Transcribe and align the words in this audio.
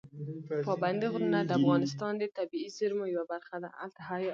پابندي 0.65 1.07
غرونه 1.13 1.39
د 1.43 1.51
افغانستان 1.59 2.13
د 2.17 2.23
طبیعي 2.37 2.69
زیرمو 2.77 3.05
یوه 3.15 3.25
برخه 3.31 3.55
ده. 3.63 3.69